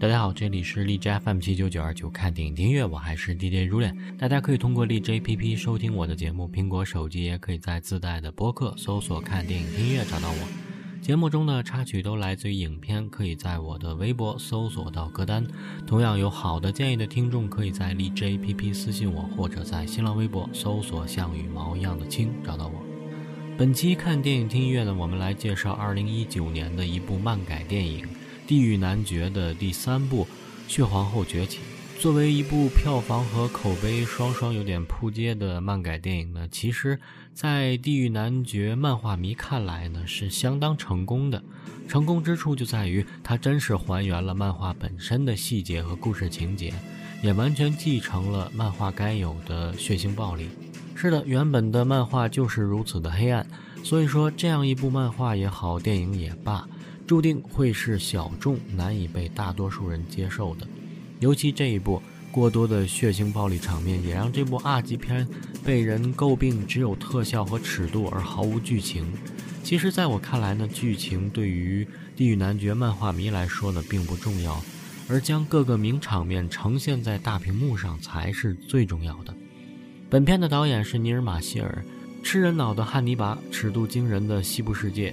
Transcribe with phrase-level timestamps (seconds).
[0.00, 3.94] 大家好，这里是荔枝 FM 七九九二九看电影听乐，我还是 DJ 如恋。
[4.16, 10.48] 大家可以通过荔枝 APP 收听我的节目，苹果手机也可以在自带的播客搜索“看电影听乐”找到我。
[11.02, 15.46] 节目中的插曲都来自于影片，可以在我的微博搜索到歌单。
[15.86, 22.82] 同样有好的建议的听众，可以在荔枝 APP 私信我，或者在新浪微博搜索“像羽毛一样的青”找到我。
[23.58, 28.06] 本期看电影听音乐呢，我们来介绍二零一九年的一部漫改电影。
[28.50, 30.24] 《地狱男爵》的第三部
[30.66, 31.60] 《血皇后崛起》，
[32.02, 36.98] 作为一部票房和口碑双双有点扑街的漫改电影呢，其实，
[37.32, 41.40] 在《地狱男爵》漫画迷看来呢，是相当成功的。
[41.86, 46.74] 成功之处就在于它真是还原了漫画本身的细节和故事情节，
[47.22, 50.48] 也完全继承了漫画该有的血腥暴力。
[50.96, 53.46] 是的，原本的漫画就是如此的黑暗，
[53.84, 56.66] 所以说这样一部漫画也好，电影也罢。
[57.10, 60.68] 注定会是小众、难以被大多数人接受的，
[61.18, 65.26] 尤其这一部过多的血腥暴力场面，也让这部二级片
[65.64, 69.12] 被人诟病只有特效和尺度而毫无剧情。
[69.64, 71.84] 其实，在我看来呢，剧情对于
[72.16, 74.62] 《地狱男爵》漫画迷来说呢并不重要，
[75.08, 79.34] 而将各个名场面呈现在大屏幕上才是最重要的。
[80.08, 81.84] 本片的导演是尼尔·马歇尔，
[82.24, 85.12] 《吃人脑的汉尼拔》，尺度惊人的西部世界。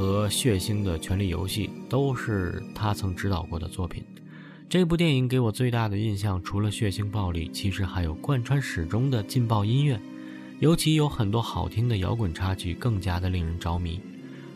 [0.00, 4.02] 和血腥的权力游戏都是他曾指导过的作品。
[4.66, 10.00] 这部电影给我最大的印象，除了血腥暴力，其实还有贯穿始终的劲爆音乐，
[10.58, 14.00] 尤其有很多好听的摇滚插曲，更加的令人着迷。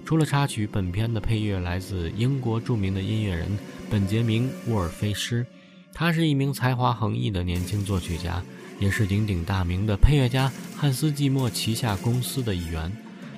[0.02, 3.46] 除了插曲，本片的配乐来自英国著名的音乐人
[3.90, 5.44] 本杰明·沃尔菲斯，
[5.92, 8.42] 他是一名才华横溢的年轻作曲家，
[8.80, 12.90] 也是鼎鼎大名的配乐家汉斯季默旗下公司的一员。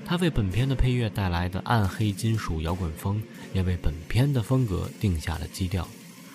[0.09, 3.21] 他为本片的配乐带来的暗黑金属摇滚风，
[3.53, 5.87] 也为本片的风格定下了基调。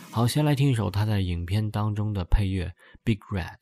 [0.10, 2.66] 好，先来听一首他在影片当中的配乐
[3.06, 3.56] 《Big Red》。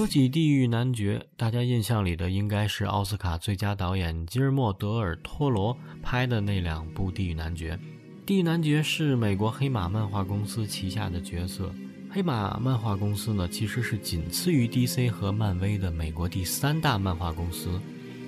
[0.00, 7.76] 说起《地狱男爵》，大家印象里的应该是奥斯卡最佳导演吉尔莫·德尔·托罗拍的那两部《地狱男爵》。
[8.24, 11.70] 《地狱男爵》是美国黑马漫画公司旗下的角色。
[12.08, 17.78] 黑马漫画公司呢，其实是仅次于 DC 和漫威的美国第三大漫画公司。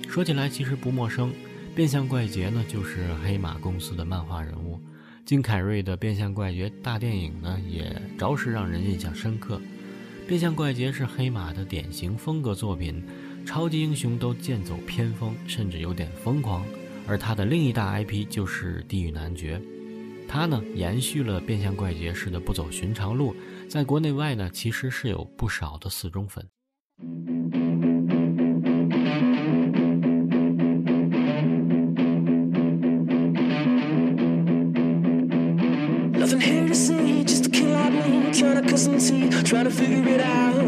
[0.07, 1.33] 说起来其实不陌生，
[1.73, 4.79] 变相怪杰呢就是黑马公司的漫画人物。
[5.25, 9.59] 金凯瑞的《变相怪杰》大电影呢，也着实让人印象深刻。
[10.25, 13.03] 变相怪杰是黑马的典型风格作品，
[13.45, 16.65] 超级英雄都剑走偏锋，甚至有点疯狂。
[17.05, 19.59] 而他的另一大 IP 就是《地狱男爵》，
[20.27, 23.35] 他呢延续了变相怪杰式的不走寻常路，
[23.67, 26.47] 在国内外呢其实是有不少的死忠粉。
[38.33, 40.63] Trying to cut some tea, trying to figure it out.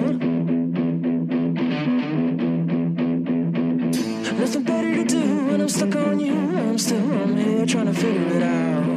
[4.38, 6.36] Nothing better to do when I'm stuck on you.
[6.36, 8.94] I'm still on here trying to figure it out.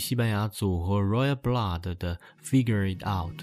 [0.00, 3.42] 西班牙组合 Royal Blood 的《Figure It Out》。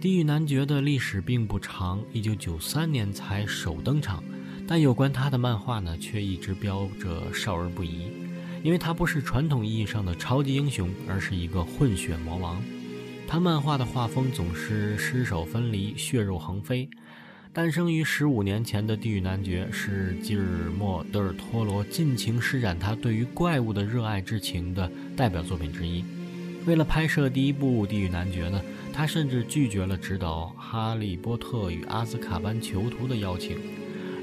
[0.00, 4.22] 地狱男爵的历史并不长，一九九三年才首登场，
[4.66, 8.10] 但有关他的漫画呢，却一直标着少儿不宜，
[8.62, 12.60] 因为他不是传统意义上的超级英雄，而是一个混血魔王。
[13.28, 16.88] 他漫画的画风总是尸首分离，血肉横飞。
[17.56, 26.04] 诞生于十五年前的地狱男爵是吉尔莫·德尔托罗尽情施展他对于怪物的热爱之情的代表作品之一。
[26.66, 28.60] 为了拍摄第一部地狱男爵呢，
[28.92, 33.56] 他甚至拒绝了指导《哈利波特与阿兹卡班囚徒》的邀请。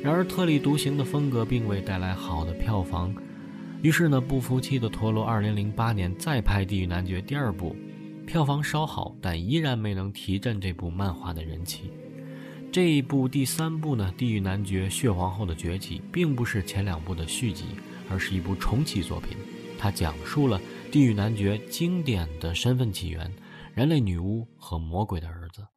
[0.03, 3.11] 然而，特立独行的风格并未带来好的票房，
[3.81, 7.75] 于是呢，不服气的陀螺2008年再拍《地狱男爵》第二部，
[8.27, 11.89] 票房稍好，但依然没能提振这部漫画的人气。
[12.73, 17.65] 这一部第三部呢，《地狱男爵：血皇后的崛起》并不是前两部的续集，
[18.09, 19.37] 而是一部重启作品。
[19.77, 20.59] 它讲述了
[20.91, 23.31] 地狱男爵经典的身份起源——
[23.75, 25.67] 人类女巫和魔鬼的儿子。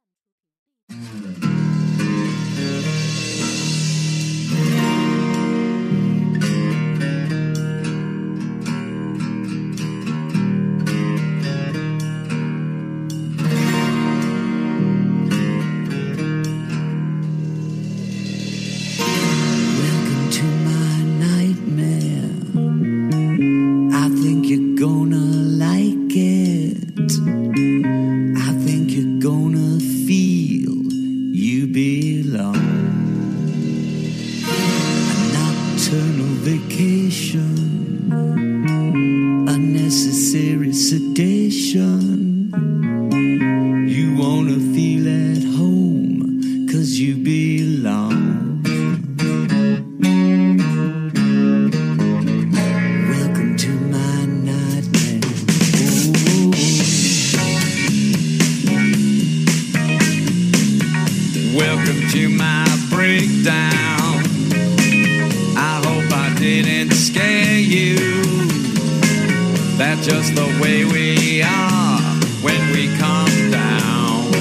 [69.77, 71.99] That's just the way we are
[72.41, 74.31] when we come down.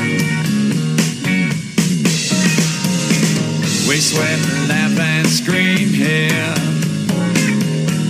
[3.86, 6.54] We sweat, laugh, and scream here.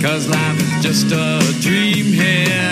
[0.01, 2.71] Cause life is just a dream here.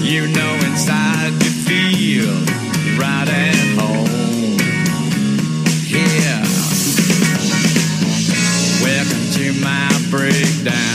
[0.00, 2.32] You know inside you feel
[2.98, 4.56] right at home.
[5.84, 6.42] Here.
[8.82, 10.93] Welcome to my breakdown.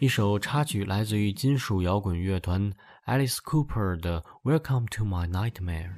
[0.00, 2.72] 一首插曲来自于金属摇滚乐团
[3.06, 5.88] Alice Cooper 的《Welcome to My Nightmare》。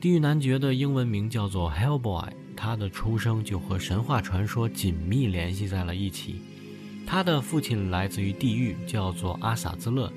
[0.00, 6.40] 地狱男爵的英文名叫做 Hellboy，他的出生就和神话传说紧密联系在了一起。
[7.06, 10.10] 他的父亲来自于地狱，叫做阿撒兹勒。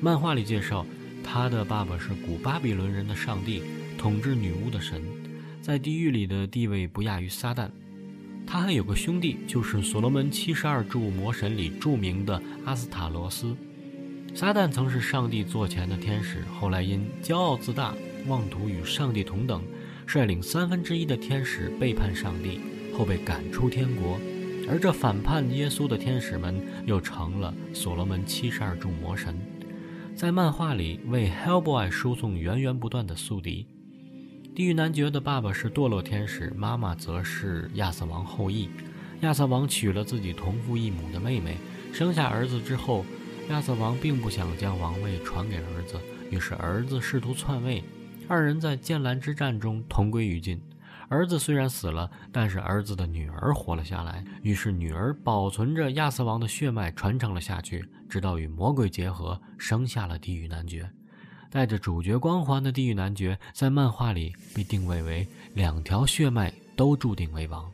[0.00, 0.86] 漫画里介绍，
[1.22, 3.62] 他的爸爸是古巴比伦人的上帝，
[3.98, 5.02] 统治女巫的神，
[5.60, 7.70] 在地狱里的地位不亚于撒旦。
[8.52, 13.56] 他还有个兄弟，就是所罗门七十二柱魔神里著名的阿斯塔罗斯。
[14.34, 17.94] 撒旦曾是上帝座前的天使，后来因骄傲自大、
[18.26, 19.62] 妄图与上帝同等，
[20.04, 22.58] 率领三分之一的天使背叛上帝，
[22.92, 24.18] 后被赶出天国。
[24.68, 29.38] 而这反叛耶稣的天使们又成了所罗门七十二柱魔神。
[30.16, 33.68] 在漫画里为 Hellboy 输送源源不断的宿敌。
[34.52, 38.68] 地狱男爵的爸爸是堕落天使，妈妈则是亚瑟王后裔。
[39.20, 41.56] 亚瑟王娶了自己同父异母的妹妹，
[41.92, 43.04] 生下儿子之后，
[43.48, 47.82] 亚瑟王并不想将王位传给儿子，于是儿子试图篡位，
[48.26, 50.60] 二人在剑兰之战中同归于尽。
[51.08, 60.90] 儿子虽然死了，但是儿子的女儿活了下来，于是女儿保存着亚瑟王的血脉传承了下去，直到与魔鬼结合，生下了地狱男爵。
[61.50, 67.70] 带着主角光环的地狱男爵，在漫画里被定位为两条血脉都注定为王。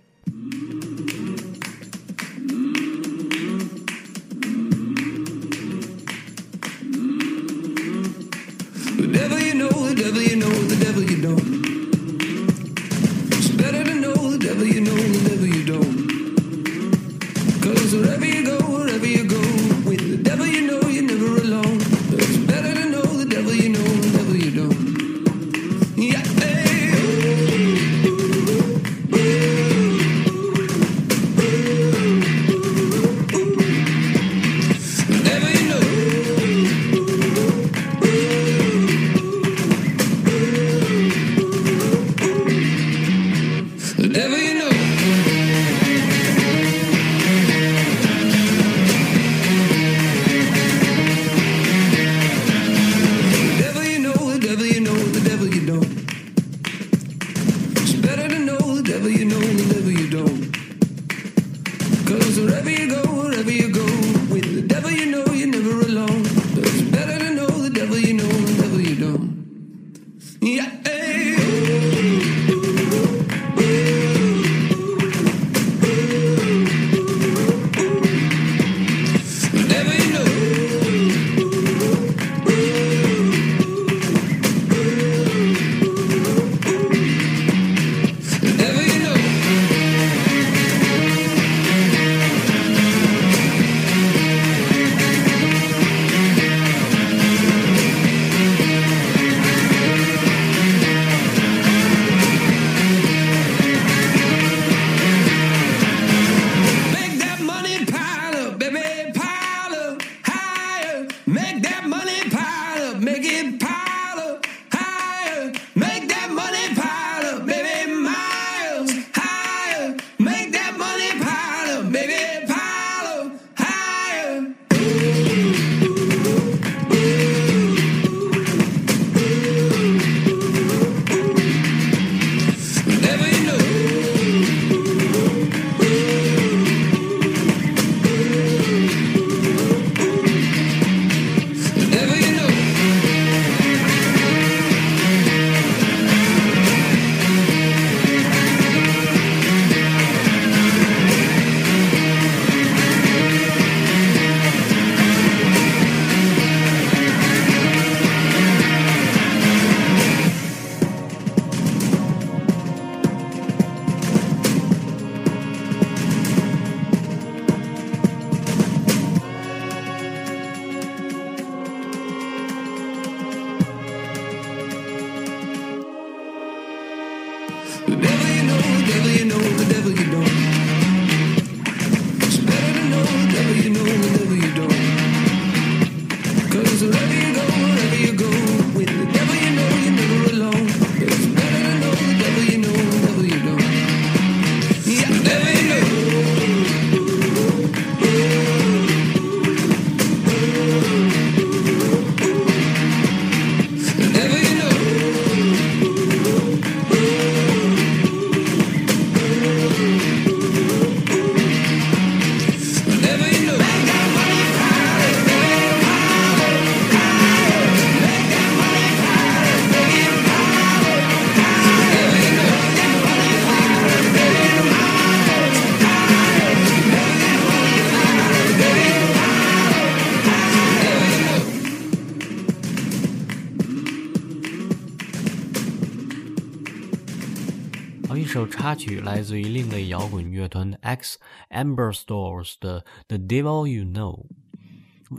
[238.36, 241.18] 首插曲来自于另类摇滚乐团 X
[241.48, 244.26] Amber Stores 的《The Devil You Know》。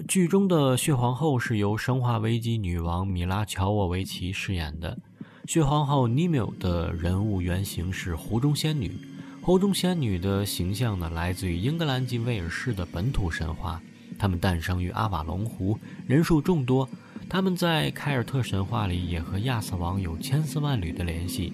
[0.07, 4.99] 剧中的血皇后是由《生化危机》女王米拉乔沃维奇饰演的。
[5.47, 8.95] 血皇后 Nimue 的人物原型是湖中仙女。
[9.41, 13.81] 湖中仙女的形象呢，来自于英格兰及威尔士的本土神话。
[14.19, 15.75] 她们诞生于阿瓦隆湖，
[16.05, 16.87] 人数众多。
[17.27, 21.51] 他们在凯尔特神话里也和亚瑟王有千丝万缕的联系。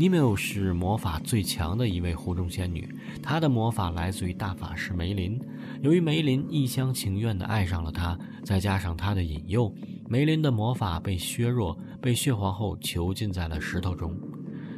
[0.00, 2.88] 尼缪尔是魔法最强的一位湖中仙女，
[3.22, 5.38] 她的魔法来自于大法师梅林。
[5.82, 9.70] 由于梅林一厢情愿地爱上了她，再加上她的引诱，
[10.08, 14.16] 梅林的魔法被削弱，被血皇后囚禁在了石头中。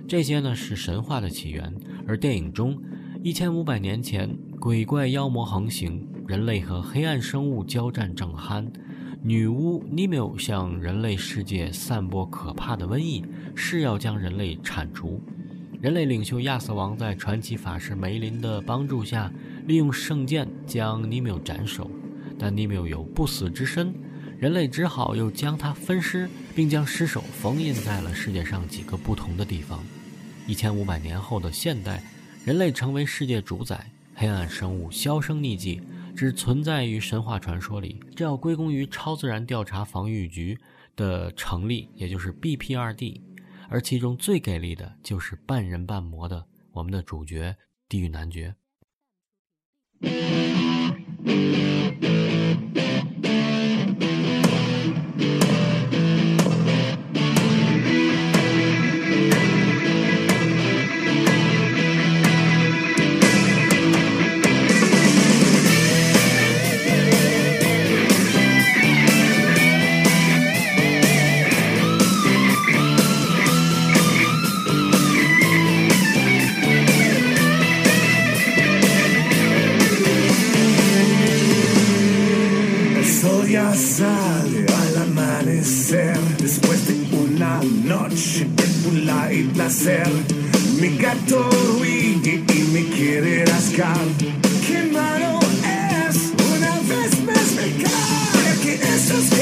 [0.08, 1.72] 这些呢是神话的起源，
[2.04, 2.76] 而电影中，
[3.22, 8.68] 一千五百年前，鬼怪妖魔横行，人类和黑暗生物交战正酣。
[9.24, 15.22] 女巫尼缪向人类世界散播可怕的瘟疫，誓要将人类铲除。
[15.80, 19.30] 人类领袖亚瑟王在传奇法师梅林的帮助下，
[19.68, 21.88] 利用圣剑将尼缪斩首。
[22.36, 23.94] 但尼缪有不死之身，
[24.40, 29.78] 人类只好又将他分尸，并将尸首封印在了世界上几个不同的地方。
[30.48, 32.02] 一千五百年后的现代，
[32.44, 35.80] 人类成为世界主宰，黑暗生物销声匿迹。
[36.14, 40.58] 只存在于神话传说里，这要归功于超自然调查防御局
[40.94, 43.22] 的成立，也就是 B P 二 D，
[43.68, 47.56] 而其中最给力的就是半人半魔的我们的主角
[47.88, 48.54] 地狱男爵。
[87.62, 90.08] Noche de pula y placer.
[90.80, 91.48] Mi gato
[91.78, 94.06] ruigue y me quiere rascar.
[94.66, 95.38] Qué malo
[96.10, 98.02] es una vez más pecar.
[98.94, 99.41] Es que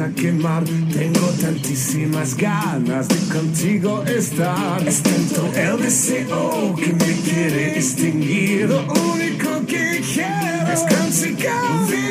[0.00, 0.64] a quemar.
[0.92, 4.86] Tengo tantísimas ganas de contigo estar.
[4.86, 8.68] Es tanto el deseo que me quiere extinguir.
[8.68, 8.82] Lo
[9.12, 12.07] único que quiero es consigo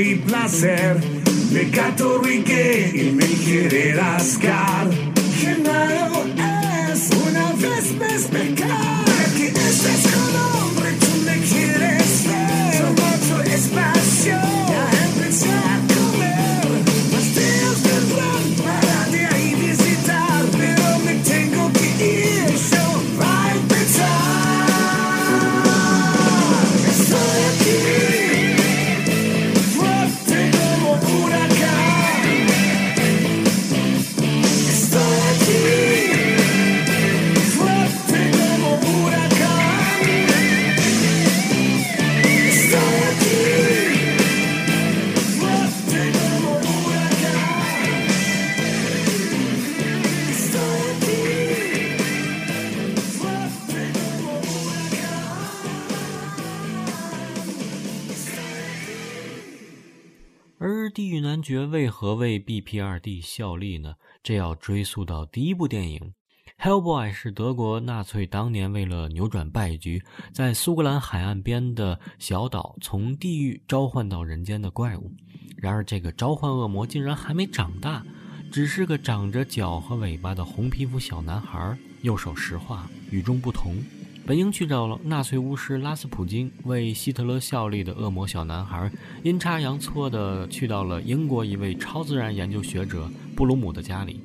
[0.00, 0.96] y placer.
[1.50, 4.86] Mi gato rique y me quiere rascar.
[5.64, 6.24] Malo
[6.92, 9.04] es una vez más pecar.
[9.36, 10.57] Que estás con hombre,
[61.70, 63.94] 为何为 BP2D 效力呢？
[64.22, 66.12] 这要追溯到第一部电影。
[66.60, 70.02] Hellboy 是德国纳粹当年为了扭转败局，
[70.32, 75.12] 在苏格兰海岸边的小岛从地狱召唤到人间的怪物。
[75.56, 78.04] 然而，这个召唤恶魔竟然还没长大，
[78.50, 83.76] 只是个长着脚和尾巴的红皮肤小男孩，右手石化，与众不同。
[84.28, 94.20] 本应去找了纳粹巫师拉斯普京为希特勒效力的恶魔小男孩，阴差阳错地去到了英国一位超自然研究学者布鲁姆的家里。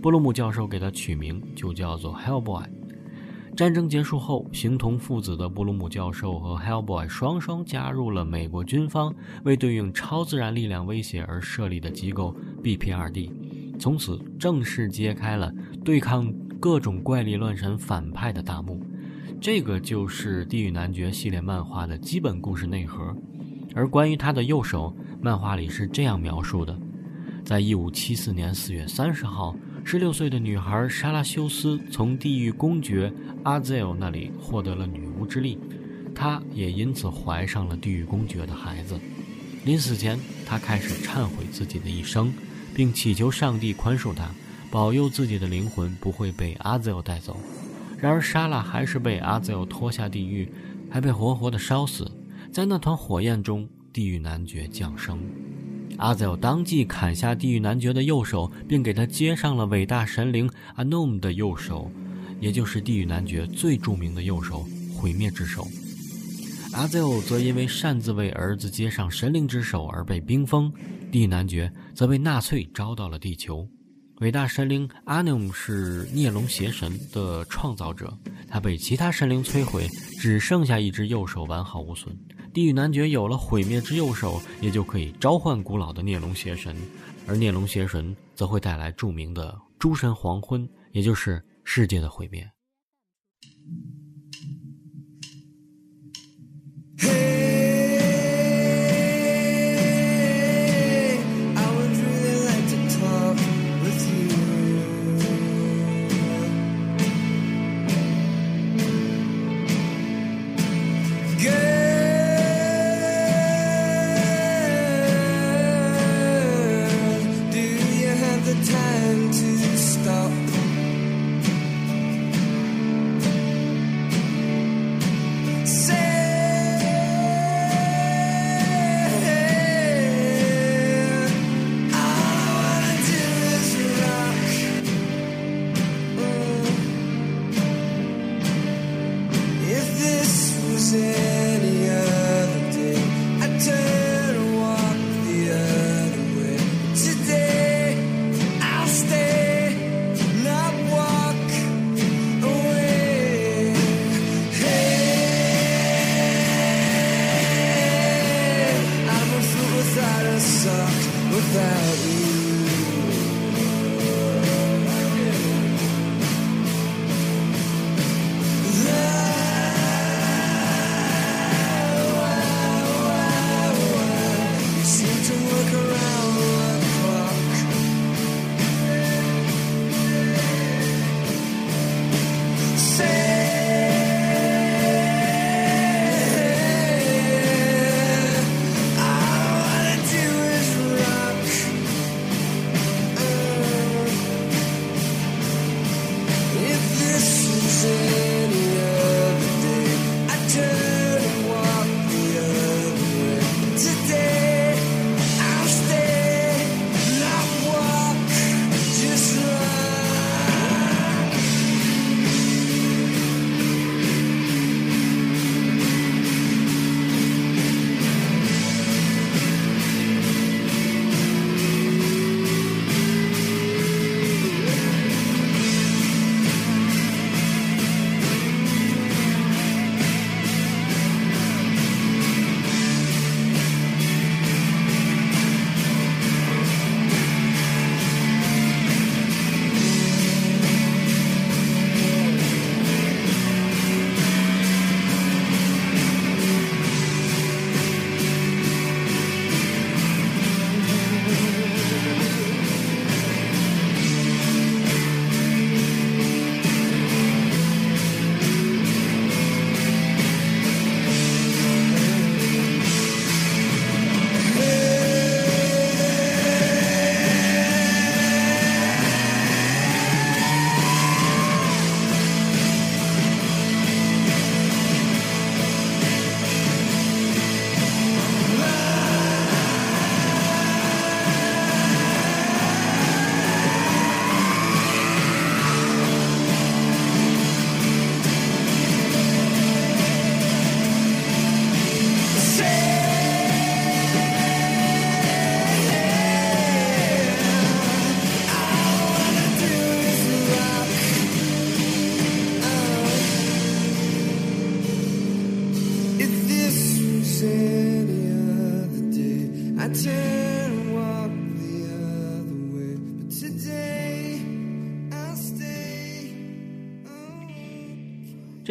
[0.00, 2.64] 布鲁姆教授给他取名就叫做 Hellboy。
[3.54, 13.30] 战争结束后，形同父子的布鲁姆教授和 Hellboy 双双加入了美国军方为对应超自然力量威胁而设立的机构 BP2D，
[13.78, 15.52] 从此正式揭开了
[15.84, 18.82] 对抗各种怪力乱神反派的大幕。
[19.42, 23.12] 这个就是《地狱男爵》系列漫画的基本故事内核。
[23.74, 26.78] 而关于他的右手，漫画里是这样描述的：
[27.44, 29.56] 在1574年4月30号。
[29.84, 35.58] 十六岁的女孩莎拉修斯从地狱公爵阿泽尔那里获得了女巫之力，
[36.14, 38.96] 她也因此怀上了地狱公爵的孩子。
[39.64, 42.32] 临死前，她开始忏悔自己的一生，
[42.72, 44.30] 并祈求上帝宽恕她，
[44.70, 47.36] 保佑自己的灵魂不会被阿泽尔带走。
[48.02, 50.52] 然而，莎拉还是被阿泽尔拖下地狱，
[50.90, 52.10] 还被活活的烧死
[52.50, 53.68] 在那团火焰中。
[53.92, 55.20] 地狱男爵降生。
[55.98, 61.88] 阿泽尔当即砍下地狱男爵的右手，并给他接上了伟大神灵阿诺姆的右手，
[62.40, 65.68] 也就是地狱男爵最著名的右手——毁灭之手。
[66.72, 70.72] 阿泽尔则因为擅自为儿子接上神灵之手而被冰封，
[71.12, 73.68] 地狱男爵则被纳粹招到了地球。
[74.22, 78.16] 伟大神灵阿努姆是孽龙邪神的创造者，
[78.48, 79.84] 他被其他神灵摧毁，
[80.20, 82.16] 只剩下一只右手完好无损。
[82.54, 86.76] 地狱男爵有了毁灭之右手，也就可以召唤古老的孽龙邪神，
[87.26, 92.48] 而孽龙邪神则会带来著名的诸神黄昏，也就是世界的毁灭。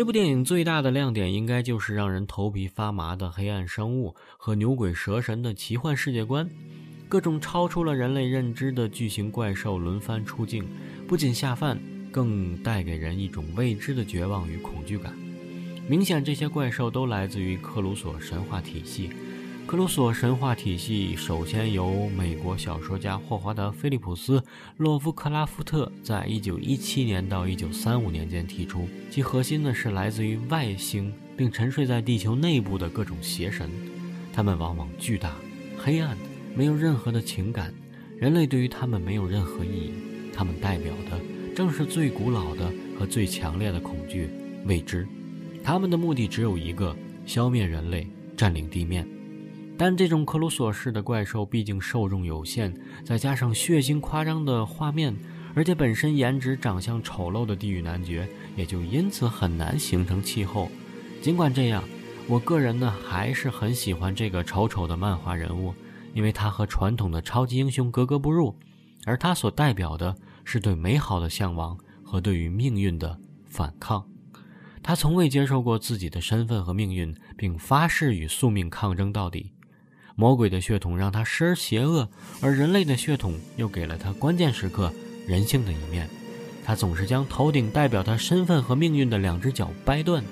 [0.02, 6.50] 这部电影最大的亮点应该就是让人头皮发麻的黑暗生物和牛鬼蛇神的奇幻世界观，
[7.08, 10.68] 各种超出了人类认知的巨型怪兽轮番出镜，
[11.08, 11.80] 不仅下饭，
[12.12, 15.14] 更带给人一种未知的绝望与恐惧感。
[15.88, 19.12] 明显，这些怪兽都来自于克鲁索神话体系。
[19.68, 24.40] 克鲁索神话体系首先由美国小说家霍华德·菲利普斯·
[24.78, 33.70] 洛夫克拉夫特在1917年到1935年间提出，其核心呢是来自于外星并沉睡在地球内部的各种邪神，
[34.34, 35.36] 他们往往巨大、
[35.78, 36.18] 黑暗，
[36.54, 37.74] 没有任何的情感，
[38.18, 39.94] 人类对于他们没有任何意义。
[40.34, 41.20] 他们代表的
[41.56, 44.30] 正是最古老的和最强烈的恐惧——
[44.66, 45.08] 未知。
[45.64, 46.96] 他们的目的只有一个：
[47.26, 48.06] 消灭人类，
[48.36, 49.08] 占领地面。
[49.84, 52.72] 但这种克鲁索式的怪兽毕竟受众有限，
[53.04, 55.18] 再加上血腥夸张的画面，
[55.56, 60.70] 而且本身颜值长相丑陋的地狱男爵，也就因此很难形成气候。
[61.20, 61.84] 尽管这样，
[62.28, 65.74] 我个人呢还是很喜欢这个丑丑的漫画人物，
[66.14, 68.56] 因为他和传统的超级英雄格格不入，
[69.08, 70.16] 而他所代表的
[70.46, 74.08] 是对美好的向往和对于命运的反抗。
[74.84, 79.54] 他从未接受过自己的身份和命运，并发誓与宿命抗争到底。
[80.16, 82.08] 魔鬼的血统让他时而邪恶，
[82.42, 84.92] 而人类的血统又给了他关键时刻
[85.28, 86.10] 人性的一面。
[86.64, 90.24] 他总是将头顶代表他身份和命运的两只脚掰断。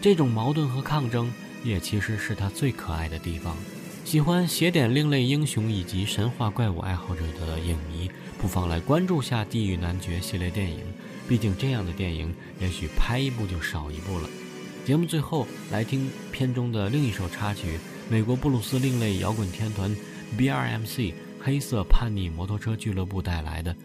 [0.00, 3.56] 这种矛盾和抗争，也其实是他最可爱的地方。
[4.04, 8.10] 喜欢写点另类英雄以及神话怪物爱好者的影迷，
[8.40, 10.80] 不妨来关注下《地狱男爵》系列电影。
[11.28, 14.28] 毕竟这样的电影，也许拍一部就少一部了。
[14.84, 17.78] 节目最后来听片中的另一首插曲，
[18.10, 19.94] 美国布鲁斯另类摇滚天团
[20.36, 23.72] B.R.M.C 黑色叛逆摩托车俱乐部带来的《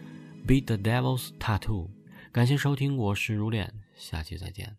[0.44, 1.86] Beat the Devil's Tattoo》。
[2.32, 4.76] 感谢收听，我是如恋，下期再见。